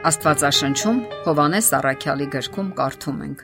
Աստվածաշնչում 0.00 0.98
Հովանես 1.26 1.66
Առաքյալի 1.76 2.26
գրքում 2.32 2.68
կարդում 2.78 3.18
ենք. 3.24 3.40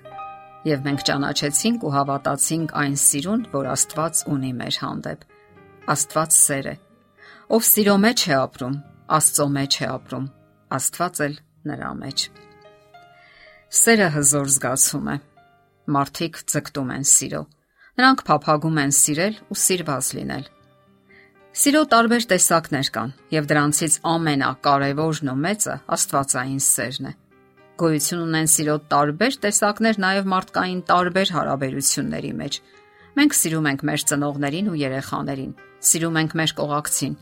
Եվ 0.64 0.86
մենք 0.86 1.02
ճանաչեցինք 1.08 1.82
ու 1.84 1.90
հավատացինք 1.92 2.72
այն 2.80 2.94
սիրուն, 3.02 3.42
որ 3.52 3.68
Աստված 3.74 4.22
ունի 4.32 4.52
մեր 4.60 4.78
հանդեպ։ 4.80 5.26
Աստված 5.92 6.38
սեր 6.38 6.70
է։ 6.72 6.74
Ով 7.52 7.66
սիրո 7.68 7.98
մեջ 8.06 8.24
է 8.24 8.34
ապրում, 8.38 8.80
Աստծո 9.18 9.46
մեջ 9.58 9.76
է 9.76 9.90
ապրում, 9.92 10.26
Աստված 10.80 11.22
էլ 11.26 11.38
նրա 11.68 11.92
մեջ։ 12.00 12.26
Սերը 13.84 14.08
հզոր 14.16 14.50
զգացում 14.56 15.12
է։ 15.12 15.20
Մարդիկ 15.92 16.44
ձգտում 16.56 16.96
են 16.96 17.08
սիրո։ 17.12 17.42
Նրանք 18.00 18.28
փափագում 18.32 18.80
են 18.86 18.96
սիրել 19.04 19.42
ու 19.52 19.60
սիրված 19.66 20.14
լինել։ 20.16 20.52
Սիրո 21.56 21.80
տարբեր 21.88 22.24
տեսակներ 22.28 22.88
կան, 22.92 23.12
եւ 23.32 23.46
դրանցից 23.48 23.94
ամենակարևորն 24.10 25.30
ու 25.32 25.36
մեծը 25.40 25.76
Աստվածային 25.96 26.58
սերն 26.60 27.06
է։ 27.08 27.12
Գոյություն 27.80 28.24
ունեն 28.26 28.50
սիրո 28.52 28.74
տարբեր 28.92 29.38
տեսակներ 29.46 30.00
նաև 30.04 30.28
մարդկային 30.32 30.82
տարբեր 30.90 31.32
հարաբերությունների 31.36 32.32
մեջ։ 32.42 32.58
Մենք 33.16 33.38
սիրում 33.40 33.68
ենք 33.72 33.86
մեր 33.88 34.04
ծնողներին 34.12 34.68
ու 34.68 34.76
երեխաներին, 34.82 35.56
սիրում 35.88 36.20
ենք 36.20 36.36
մեր 36.36 36.54
կողակցին, 36.60 37.16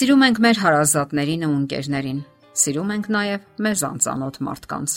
սիրում 0.00 0.24
ենք 0.24 0.40
մեր 0.46 0.62
հարազատներին 0.64 1.44
ու 1.44 1.52
ընկերներին, 1.60 2.24
սիրում 2.64 2.96
ենք 2.96 3.12
նաև 3.12 3.46
մեզ 3.66 3.84
անծանոթ 3.92 4.40
մարդկանց 4.48 4.96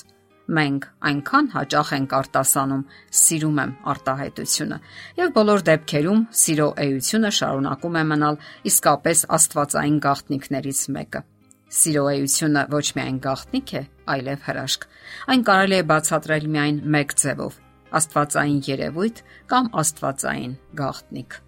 մենք 0.57 0.85
այնքան 1.09 1.49
հաճախ 1.55 1.91
ենք 1.99 2.13
արտասանում 2.19 2.85
սիրում 3.21 3.59
եմ 3.63 3.73
արտահայտությունը 3.93 4.77
եւ 5.19 5.33
բոլոր 5.39 5.65
դեպքերում 5.69 6.21
սիրո 6.43 6.69
էությունը 6.85 7.33
շարունակում 7.39 7.99
է 7.99 8.05
մնալ 8.13 8.39
իսկապես 8.71 9.25
աստվածային 9.39 9.99
գաղտնիքներից 10.09 10.81
մեկը 10.97 11.23
Սիրո 11.69 12.03
էությունը 12.09 12.61
ոչ 12.73 12.85
միայն 12.97 13.17
գաղտնիք 13.21 13.71
է, 13.77 13.81
այլև 14.09 14.45
հրաշք։ 14.47 14.85
Այն 15.29 15.43
կարելի 15.49 15.77
է 15.77 15.83
բացատրել 15.91 16.47
միայն 16.55 16.79
մեկ 16.95 17.13
ձևով՝ 17.21 17.59
աստվածային 17.99 18.59
երևույթ 18.69 19.21
կամ 19.53 19.69
աստվածային 19.83 20.55
գաղտնիք։ 20.81 21.39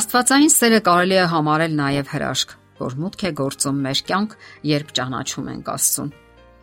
Աստվածային 0.00 0.52
սերը 0.56 0.80
կարելի 0.88 1.18
է 1.20 1.26
համարել 1.36 1.80
նաև 1.84 2.14
հրաշք, 2.16 2.54
որ 2.80 3.00
մուտք 3.04 3.26
է 3.28 3.32
գործում 3.40 3.82
մեր 3.86 4.06
կյանք, 4.08 4.38
երբ 4.72 4.94
ճանաչում 5.00 5.52
ենք 5.52 5.74
Աստծուն։ 5.76 6.16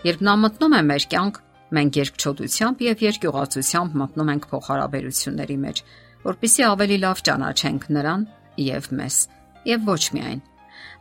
Երբ 0.04 0.24
նա 0.28 0.34
մտնում 0.44 0.74
է 0.76 0.82
մեր 0.84 1.04
կյանք, 1.14 1.38
մենք 1.74 1.98
երկչոտությամբ 2.00 2.82
եւ 2.84 3.04
երկյուղացությամբ 3.04 3.94
մտնում 4.02 4.32
ենք 4.34 4.48
փոխհարաբերությունների 4.52 5.56
մեջ, 5.64 5.80
որpիսի 6.24 6.66
ավելի 6.68 6.98
լավ 7.04 7.22
ճանաչենք 7.28 7.88
նրան 7.98 8.26
եւ 8.64 8.90
մեզ։ 9.00 9.20
Եվ 9.64 9.88
ոչ 9.88 10.04
միայն։ 10.18 10.42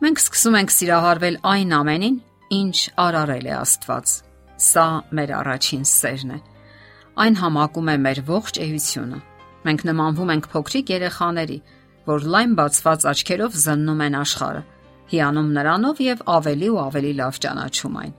Մենք 0.02 0.22
սկսում 0.22 0.58
ենք 0.62 0.72
սիրահարվել 0.76 1.36
այն 1.52 1.74
ամենին, 1.82 2.16
ինչ 2.62 2.76
արարել 3.02 3.46
է 3.50 3.52
Աստված։ 3.58 4.14
Սա 4.62 4.86
մեր 5.18 5.34
առաջին 5.42 5.84
սերն 5.92 6.32
է։ 6.32 6.38
Այն 7.22 7.36
համակում 7.42 7.90
է 7.92 7.96
մեր 8.06 8.22
ողջ 8.30 8.62
էությունը։ 8.62 9.20
Մենք 9.66 9.86
նմանվում 9.90 10.32
ենք 10.36 10.50
փոքրիկ 10.52 10.94
երեխաների, 10.94 11.58
որ 12.06 12.26
լայն 12.34 12.56
բացված 12.58 13.06
աչքերով 13.12 13.60
զննում 13.66 14.02
են 14.06 14.18
աշխարհը, 14.22 14.62
հիանում 15.12 15.52
նրանով 15.58 16.02
եւ 16.06 16.26
ավելի 16.38 16.68
ու 16.72 16.82
ավելի 16.86 17.12
լավ 17.22 17.40
ճանաչում 17.46 17.98
այն։ 18.02 18.12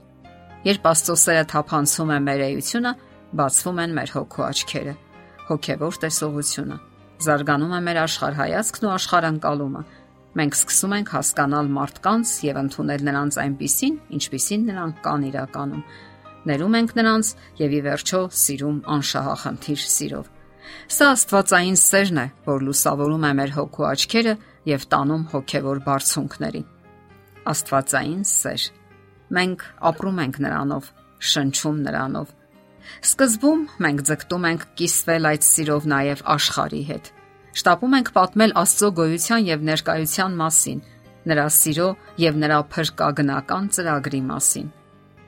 Երբ 0.64 0.86
Աստծո 0.88 1.14
սերը 1.20 1.44
թափանցում 1.52 2.10
է 2.14 2.16
մեր 2.24 2.42
էությունը, 2.44 2.90
բացվում 3.36 3.80
են 3.82 3.94
մեր 3.98 4.10
հոգու 4.14 4.44
աչքերը, 4.44 4.92
հոգևոր 5.48 5.96
տեսողությունը։ 6.04 6.76
Զարգանում 7.24 7.74
է 7.76 7.80
մեր 7.84 7.98
աշխարհայացքն 8.00 8.86
ու 8.88 8.92
աշխարհանկալումը։ 8.94 9.82
Մենք 10.40 10.56
սկսում 10.56 10.94
ենք 10.96 11.12
հասկանալ 11.14 11.68
մարդկանց 11.74 12.32
եւ 12.48 12.60
ընդունել 12.62 13.04
նրանց 13.08 13.38
այնպիսին, 13.44 13.98
ինչպիսին 14.16 14.64
նրանք 14.70 15.02
կան 15.04 15.26
իրականում։ 15.28 15.82
Ներում 16.48 16.78
ենք 16.80 16.96
նրանց 16.96 17.32
եւ 17.60 17.74
ի 17.74 17.80
վերջո 17.84 18.20
սիրում 18.40 18.78
անշահախնդիր 18.94 19.84
սիրով։ 19.94 20.30
Սա 20.96 21.10
Աստվածային 21.12 21.76
սերն 21.76 22.22
է, 22.24 22.26
որ 22.48 22.64
լուսավորում 22.64 23.28
է 23.28 23.32
մեր 23.36 23.52
հոգու 23.58 23.86
աչքերը 23.92 24.34
եւ 24.72 24.88
տանում 24.96 25.28
հոգևոր 25.34 25.84
բարձունքների։ 25.84 26.64
Աստվածային 27.52 28.24
սեր 28.32 28.66
Մենք 29.32 29.62
ապրում 29.90 30.18
ենք 30.24 30.40
նրանով, 30.44 30.88
շնչում 31.32 31.78
նրանով։ 31.88 32.32
Սկզբում 33.04 33.60
մենք 33.84 34.02
ձգտում 34.08 34.46
ենք 34.50 34.64
կիսվել 34.78 35.28
այդ 35.30 35.46
սիրով 35.48 35.86
նաև 35.94 36.22
աշխարհի 36.34 36.82
հետ։ 36.90 37.10
Շտապում 37.54 37.96
ենք 37.98 38.10
պատմել 38.18 38.52
Աստծո 38.60 38.90
գոյության 38.98 39.46
եւ 39.48 39.64
ներկայության 39.70 40.36
մասին, 40.40 40.80
նրա 41.24 41.46
սիրո 41.56 41.88
եւ 42.20 42.38
նրա 42.44 42.58
փրկագնական 42.74 43.68
ծրագրի 43.74 44.22
մասին։ 44.28 44.68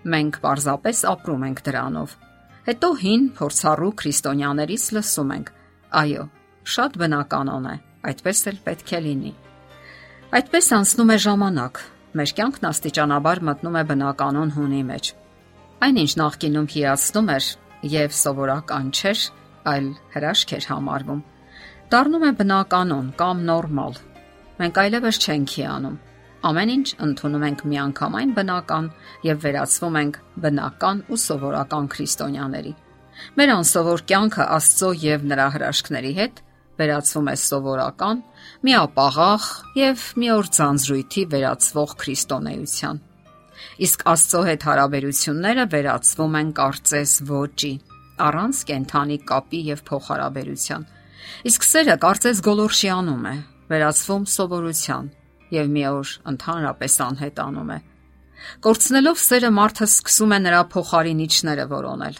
Մենք 0.06 0.38
պարզապես 0.44 0.98
ապրում 1.16 1.44
ենք 1.46 1.60
դրանով։ 1.66 2.16
Հետո 2.66 2.88
հին 3.02 3.22
փորձառու 3.38 3.92
քրիստոնյաներից 4.00 4.84
լսում 4.96 5.30
ենք. 5.36 5.48
այո, 5.96 6.24
շատ 6.66 6.92
բնականon 7.00 7.66
է, 7.72 7.76
այդպես 8.10 8.38
էլ 8.50 8.56
պետք 8.66 8.88
է 8.96 9.00
լինի։ 9.06 9.32
Այդպես 10.36 10.66
անցնում 10.76 11.12
է 11.14 11.18
ժամանակ, 11.26 11.74
մեր 12.16 12.32
կյանքն 12.36 12.66
աստիճանաբար 12.70 13.40
մտնում 13.46 13.74
է 13.76 13.82
բնականon 13.90 14.52
հունի 14.56 14.82
մեջ։ 14.90 15.08
Այնինչ 15.86 16.12
նախկինում 16.20 16.68
հիացնում 16.72 17.32
էր 17.34 17.48
եւ 17.92 18.14
սովորական 18.16 18.86
չէր, 18.96 19.24
այլ 19.72 19.88
հրաշք 20.14 20.54
էր 20.56 20.68
համարվում։ 20.70 21.20
Դառնում 21.92 22.24
է 22.26 22.30
բնականon 22.40 23.10
կամ 23.20 23.42
նորմալ։ 23.50 23.98
Մենք 24.56 24.80
այլևս 24.86 25.20
չենք 25.26 25.56
հիանում։ 25.60 26.00
Ամեն 26.46 26.72
ինչ 26.76 26.88
ընդունում 27.06 27.44
ենք 27.46 27.62
միանգամայն 27.72 28.32
բնական 28.36 28.88
եւ 29.26 29.38
վերածվում 29.44 30.00
ենք 30.00 30.18
բնական 30.46 31.04
ու 31.12 31.20
սովորական 31.26 31.88
քրիստոնյաների։ 31.92 32.72
Մեր 33.36 33.52
անսովոր 33.56 34.04
կյանքը 34.08 34.48
Աստծո 34.56 34.90
եւ 35.04 35.30
նրա 35.32 35.46
հրաշքների 35.56 36.12
հետ 36.20 36.42
վերածվում 36.76 37.28
է 37.32 37.36
սովորական, 37.42 38.22
միապաղաղ 38.66 39.48
եւ 39.80 40.04
մի 40.20 40.28
օր 40.36 40.50
ձանձրույթի 40.56 41.22
վերածվող 41.32 41.94
քրիստոնեության։ 42.02 43.00
Իսկ 43.86 44.04
Աստծո 44.12 44.42
հետ 44.46 44.66
հարաբերությունները 44.68 45.64
վերածվում 45.72 46.36
են 46.40 46.50
կարծես 46.56 47.12
ոճի, 47.30 47.72
առանց 48.26 48.60
կենթանի 48.70 49.18
կապի 49.30 49.60
եւ 49.72 49.82
փոխհարաբերության։ 49.90 50.86
Իսկ 51.50 51.66
սերը 51.66 51.96
կարծես 52.04 52.40
գոլորշիանում 52.46 53.26
է, 53.26 53.34
վերածվում 53.72 54.24
սովորության 54.36 55.10
եւ 55.56 55.68
մի 55.76 55.84
օր 55.90 56.12
ընդհանրապես 56.32 56.96
անհետանում 57.06 57.72
է։ 57.76 57.78
Կորցնելով 58.66 59.20
սերը 59.26 59.50
մարդը 59.56 59.86
սկսում 59.86 60.32
է 60.36 60.38
նրա 60.46 60.62
փոխարինիչները 60.72 61.66
որոնել։ 61.72 62.16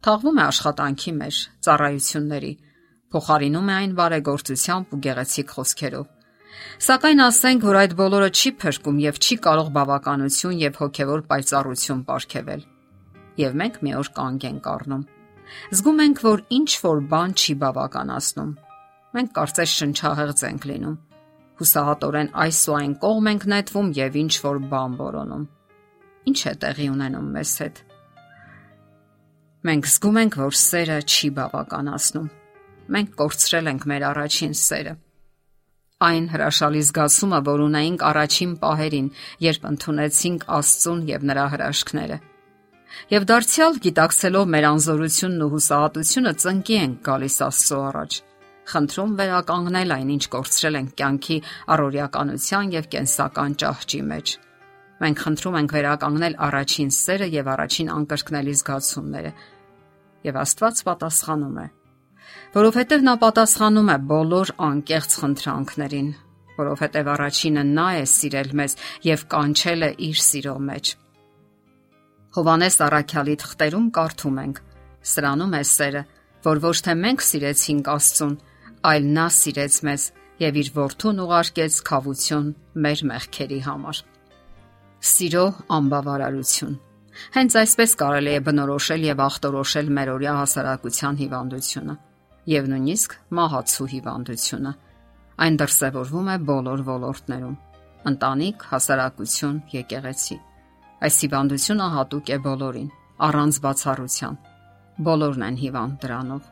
Թաղվում 0.00 0.40
է 0.40 0.44
աշխատանքի 0.50 1.12
մեջ, 1.20 1.40
ծառայությունների, 1.66 2.52
փոխարինում 3.10 3.70
է 3.70 3.74
այն 3.74 3.94
բարեգործությամբ 3.98 4.92
ու 4.94 4.98
գեղեցիկ 5.04 5.54
խոսքերով։ 5.56 6.06
Սակայն 6.86 7.22
ասենք, 7.24 7.64
որ 7.66 7.78
այդ 7.80 7.94
բոլորը 7.98 8.28
չի 8.30 8.50
փրկում 8.62 9.00
եւ 9.02 9.18
չի 9.20 9.36
կարող 9.46 9.68
բավականություն 9.76 10.60
եւ 10.60 10.78
հոգեվոր 10.80 11.24
պայծառություն 11.30 12.02
ապարգևել։ 12.06 12.62
Եվ 13.40 13.56
մենք 13.60 13.76
մի 13.82 13.94
օր 14.00 14.10
կանգ 14.20 14.46
ենք 14.50 14.70
առնում։ 14.74 15.04
Զգում 15.74 16.02
ենք, 16.06 16.22
որ 16.30 16.42
ինչ 16.60 16.70
որ 16.86 16.98
բան 17.10 17.30
չի 17.40 17.54
բավականացնում։ 17.60 18.50
Մենք 19.10 19.30
կարծես 19.40 19.70
շնչահեղձ 19.80 20.42
ենք 20.50 20.66
լինում։ 20.70 20.98
Հուսահատորեն 21.60 22.34
այս 22.40 22.60
ու 22.70 22.76
այն 22.80 22.92
կողմ 23.04 23.30
ենք 23.30 23.46
նետվում 23.50 23.88
եւ 24.00 24.18
ինչ 24.20 24.34
որ 24.46 24.60
բան 24.70 24.92
որոնում։ 25.00 25.46
Ինչ 26.30 26.40
է 26.46 26.54
տեղի 26.62 26.86
ունենում 26.94 27.32
մեզ 27.36 27.54
հետ։ 27.64 27.82
Մենք 29.70 29.90
զգում 29.90 30.20
ենք, 30.20 30.36
որ 30.40 30.60
սերը 30.60 31.00
չի 31.10 31.32
բավականացնում 31.40 32.30
մենք 32.94 33.12
կորցրել 33.20 33.70
ենք 33.70 33.86
մեր 33.90 34.06
առաջին 34.10 34.54
սերը։ 34.60 34.94
Այն 36.00 36.26
հրաշալի 36.32 36.82
զգացումը, 36.88 37.38
որ 37.50 37.62
ունեինք 37.66 38.02
առաջին 38.10 38.52
պահերին, 38.62 39.08
երբ 39.44 39.66
ընդունեցինք 39.70 40.46
Աստծուն 40.60 41.02
եւ 41.10 41.26
նրա 41.30 41.44
հրաշքները։ 41.54 42.18
Եվ 43.10 43.26
դարձյալ 43.30 43.76
գիտակցելով 43.84 44.48
մեր 44.54 44.66
անզորությունն 44.70 45.44
ու 45.44 45.50
հուսահատությունը 45.54 46.32
ծնկի 46.40 46.76
ենք 46.80 46.96
գալիս 47.10 47.36
Աստծո 47.50 47.80
առաջ 47.90 48.20
խնդրում 48.70 49.14
վերականգնել 49.18 49.92
այն, 49.96 50.10
ինչ 50.14 50.24
կորցրել 50.34 50.78
ենք 50.80 50.90
կյանքի 51.00 51.38
առօրյականության 51.74 52.70
եւ 52.76 52.88
կենսական 52.94 53.56
ճահճի 53.62 54.00
մեջ։ 54.10 54.34
Մենք 55.00 55.22
խնդրում 55.24 55.58
ենք 55.60 55.74
վերականգնել 55.76 56.38
առաջին 56.46 56.94
սերը 57.00 57.28
եւ 57.34 57.50
առաջին 57.56 57.92
անկրկնելի 57.96 58.54
զգացումները։ 58.60 59.34
Եվ 60.30 60.40
Աստված 60.44 60.82
պատասխանում 60.90 61.60
է 61.64 61.66
որովհետև 62.54 63.04
նա 63.06 63.14
պատասխանում 63.22 63.90
է 63.94 63.96
բոլոր 64.10 64.50
անկեղծ 64.66 65.12
խնդրանքներին, 65.20 66.08
որովհետև 66.56 67.10
առաջինը 67.14 67.62
նա 67.68 67.86
է 68.00 68.02
սիրել 68.10 68.50
մեզ 68.60 68.74
եւ 69.06 69.22
կանչել 69.34 69.86
է 69.86 69.90
իր 70.08 70.18
սիրո 70.26 70.56
մեջ։ 70.70 70.90
Հովանես 72.36 72.76
Արաքյալի 72.86 73.36
թղթերում 73.42 73.86
կարդում 74.00 74.42
ենք. 74.44 74.60
Սրանում 75.10 75.54
է 75.60 75.62
սերը, 75.70 76.02
որ 76.50 76.60
ոչ 76.66 76.76
թե 76.86 76.94
մենք 77.06 77.24
սիրեցինք 77.30 77.90
Աստծուն, 77.94 78.36
այլ 78.90 79.08
նա 79.14 79.26
սիրեց 79.38 79.80
մեզ 79.86 80.10
եւ 80.40 80.60
իր 80.60 80.68
որդուն 80.76 81.24
ուղարկեց 81.24 81.80
խավություն 81.90 82.52
մեր 82.84 83.06
մեղքերի 83.14 83.60
համար։ 83.70 84.04
Սիրո 85.10 85.46
անբավարարություն, 85.80 86.78
Հենց 87.34 87.56
այսպես 87.60 87.96
կարելի 88.00 88.36
է 88.38 88.44
բնորոշել 88.46 89.02
եւ 89.10 89.24
ախտորոշել 89.26 89.90
մերօրյա 89.96 90.36
հասարակության 90.40 91.18
հիվանդությունը 91.20 91.96
եւ 92.48 92.68
նույնիսկ 92.72 93.16
մահացու 93.36 93.88
հիվանդությունը։ 93.94 94.72
Այն 95.40 95.58
դրսևորվում 95.60 96.30
է 96.30 96.36
բոլոր 96.50 96.84
ոլորտներում՝ 96.90 97.58
ընտանիք, 98.10 98.62
հասարակություն, 98.70 99.56
եկեղեցի։ 99.74 100.36
Այս 101.00 101.18
հիվանդությունը 101.24 101.88
հատուկ 101.96 102.30
է 102.30 102.38
բոլորին, 102.46 102.88
առանց 103.28 103.60
բացառության։ 103.64 104.38
Բոլորն 105.10 105.44
են 105.50 105.60
հիվանդ 105.60 106.00
դրանով։ 106.04 106.48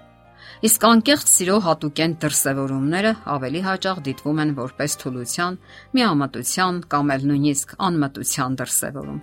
Իսկ 0.69 0.85
անկեղծ 0.88 1.31
սիրո 1.35 1.56
հատուկեն 1.67 2.14
դրսևորումները 2.23 3.12
ավելի 3.35 3.61
հաճախ 3.69 4.02
դիտվում 4.08 4.43
են 4.44 4.52
որպես 4.58 4.96
թուլության, 5.02 5.58
միամտության 5.99 6.81
կամ 6.94 7.12
էլ 7.14 7.26
նույնիսկ 7.31 7.75
անմտության 7.88 8.58
դրսևորում։ 8.62 9.20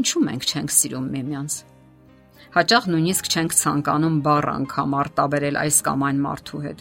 Ինչու 0.00 0.22
մենք 0.26 0.46
չենք 0.46 0.76
սիրում 0.76 1.10
միմյանց։ 1.16 1.58
Հաճախ 2.56 2.86
նույնիսկ 2.88 3.26
չենք 3.28 3.54
ցանկանում 3.56 4.14
բառ 4.24 4.46
անգամ 4.48 4.94
արտաբերել 4.96 5.56
այս 5.60 5.80
կամ 5.84 6.04
այն 6.06 6.20
մարդու 6.24 6.60
հետ։ 6.66 6.78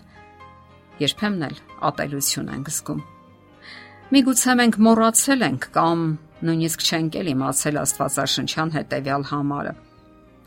Երբեմն 1.01 1.41
էլ 1.47 1.57
ատելություն 1.89 2.51
ենք 2.53 2.69
զգում։ 2.75 3.01
Միգուցե 4.15 4.55
մենք 4.59 4.77
մոռացել 4.85 5.43
ենք 5.49 5.67
կամ 5.75 6.05
նույնիսկ 6.47 6.85
չենք 6.85 7.17
էլ 7.19 7.31
իմացել 7.33 7.79
Աստվածաշնչյան 7.81 8.71
հետևյալ 8.77 9.27
համարը. 9.33 9.75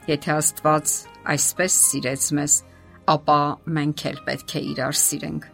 Եթե 0.08 0.32
Աստված 0.38 0.96
այսպես 1.36 1.78
սիրեց 1.90 2.30
մեզ, 2.40 2.56
ապա 3.18 3.38
մենք 3.76 4.06
էլ 4.08 4.18
պետք 4.32 4.56
է 4.56 4.64
իրար 4.72 4.98
սիրենք։ 5.04 5.52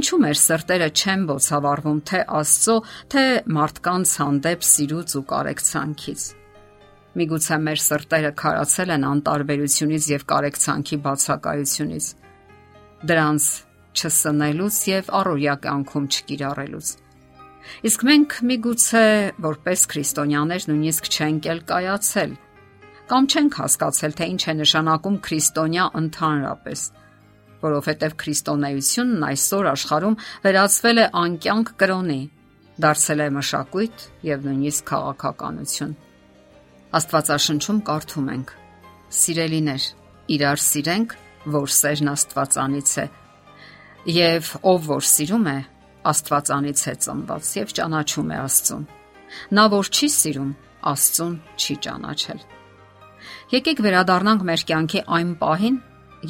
Ինչու 0.00 0.20
մեր 0.26 0.36
սրտերը 0.42 0.90
չեն 0.98 1.24
ոցավառվում 1.30 2.02
թե 2.10 2.26
Աստծո, 2.42 2.76
թե 3.14 3.24
մարդկանց 3.54 4.18
հանդեպ 4.24 4.68
սիրուց 4.74 5.18
ու 5.20 5.26
կարեկցանքից։ 5.30 6.28
Միգուցե 7.18 7.56
մեր 7.66 7.80
սրտերը 7.84 8.32
քարացել 8.38 8.92
են 8.94 9.06
անտարբերությունից 9.10 10.04
եւ 10.10 10.24
կարեկցանքի 10.30 10.98
բացակայությունից։ 11.06 12.06
Դրանց 13.10 13.46
չսնելուց 14.00 14.76
եւ 14.90 15.10
առօրյա 15.20 15.54
կյանքում 15.64 16.06
չկիրառելուց։ 16.10 16.92
Իսկ 17.90 18.04
մենք 18.10 18.36
միգուցե 18.50 19.02
որպես 19.50 19.80
քրիստոնյաներ 19.90 20.68
նույնիսկ 20.70 21.10
չենք 21.10 21.50
էլ 21.50 21.60
կայացել 21.70 22.38
կամ 23.10 23.26
չենք 23.26 23.56
հասկացել, 23.58 24.12
թե 24.18 24.26
ինչ 24.30 24.42
է 24.46 24.52
նշանակում 24.60 25.14
քրիստոնյա 25.26 25.84
ընդհանրապես, 26.00 26.82
որովհետև 27.64 28.12
քրիստոնեությունն 28.22 29.24
այսօր 29.30 29.68
աշխարհում 29.70 30.18
վերածվել 30.44 31.00
է 31.02 31.06
անկյանք 31.22 31.72
կրոնի, 31.82 32.20
դարձել 32.86 33.24
է 33.24 33.28
մշակույթ 33.40 34.06
եւ 34.30 34.46
նույնիսկ 34.46 34.86
քաղաքականություն։ 34.92 35.98
Աստվածաշնչում 36.90 37.76
կարդում 37.86 38.30
ենք. 38.34 38.48
Սիրելիներ, 39.14 39.84
իրար 40.34 40.62
սիրենք, 40.62 41.12
որ 41.54 41.68
սերն 41.70 42.10
Աստվածանից 42.10 42.94
է։ 42.98 43.04
Եվ 44.10 44.48
ով 44.70 44.88
որ 44.90 45.06
սիրում 45.10 45.46
է, 45.50 45.58
Աստվածանից 46.10 46.82
է 46.90 46.94
ծնված 47.04 47.52
եւ 47.60 47.74
ճանաչում 47.78 48.32
է 48.34 48.40
Աստծուն։ 48.40 48.84
Նա 49.54 49.64
որ 49.76 49.90
չի 49.94 50.08
սիրում, 50.16 50.50
Աստծուն 50.90 51.36
չի 51.60 51.78
ճանաչել։ 51.86 52.42
Եկեք 53.54 53.82
վերադառնանք 53.86 54.44
մեր 54.50 54.66
կյանքի 54.70 55.00
այն 55.20 55.32
պահին, 55.40 55.80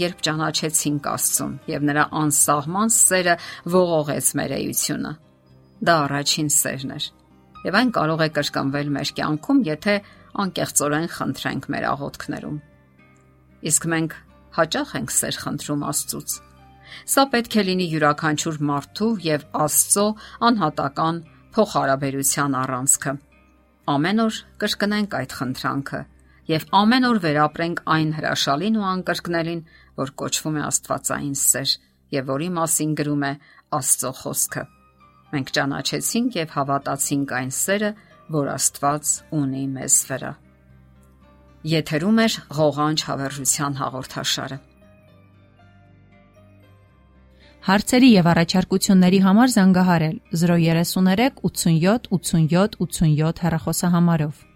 երբ 0.01 0.23
ճանաչեցինք 0.29 1.11
Աստծուն 1.11 1.55
եւ 1.71 1.89
նրա 1.89 2.05
անսահման 2.21 2.93
սերը 3.01 3.37
ողողեց 3.81 4.31
մեր 4.41 4.57
էությունը։ 4.61 5.13
Դա 5.81 5.95
առաջին 6.05 6.51
սերն 6.61 6.97
էր։ 7.01 7.11
Եվ 7.61 7.77
այն 7.81 7.91
կարող 7.97 8.21
է 8.25 8.29
կրկնվել 8.37 8.91
մեր 8.97 9.11
կյանքում, 9.21 9.61
եթե 9.71 9.95
անկեղծորեն 10.45 11.09
խնդրենք 11.17 11.67
մեր 11.75 11.87
աղոթքներում։ 11.91 12.61
Իսկ 13.71 13.89
մենք 13.95 14.15
հաճախ 14.61 14.95
ենք 15.01 15.13
սեր 15.17 15.41
խնդրում 15.45 15.85
Աստծուց։ 15.91 16.37
Սա 17.11 17.25
պետք 17.35 17.57
է 17.61 17.65
լինի 17.71 17.87
յուրաքանչյուր 17.91 18.57
մարդու 18.71 19.11
եւ 19.27 19.45
Աստծո 19.65 20.07
անհատական 20.51 21.21
փոխհարաբերության 21.55 22.57
առանցքը։ 22.61 23.13
Ամեն 23.91 24.25
օր 24.25 24.41
կրկնենք 24.63 25.15
այդ 25.21 25.37
խնդրանքը 25.41 26.01
եւ 26.51 26.67
ամեն 26.75 27.07
օր 27.11 27.19
վերապրենք 27.23 27.81
այն 27.95 28.11
հրաշալին 28.17 28.77
ու 28.81 28.87
անկրկնելին, 28.91 29.61
որ 30.01 30.13
կոչվում 30.21 30.59
է 30.59 30.63
Աստվածային 30.67 31.37
սեր 31.41 31.75
եւ 32.17 32.31
որի 32.31 32.49
մասին 32.57 32.95
գրում 33.01 33.25
է 33.29 33.33
Աստծո 33.79 34.13
խոսքը։ 34.21 34.65
Մենք 35.31 35.53
ճանաչեցինք 35.57 36.39
եւ 36.41 36.55
հավատացինք 36.57 37.35
այն 37.39 37.53
սերը, 37.55 37.91
որ 38.31 38.51
Աստված 38.55 39.13
ունի 39.35 39.63
մեզ 39.75 39.95
վրա։ 40.11 40.33
Եթերում 41.71 42.21
է 42.25 42.27
ղողանջ 42.57 43.03
հավերժության 43.09 43.79
հաղորդաշարը։ 43.81 44.59
Հարցերի 47.71 48.11
եւ 48.11 48.29
առաջարկությունների 48.33 49.19
համար 49.27 49.51
զանգահարել 49.55 50.15
033 50.43 51.43
87 51.51 52.09
87 52.17 52.79
87 52.87 53.43
հեռախոսահամարով։ 53.45 54.50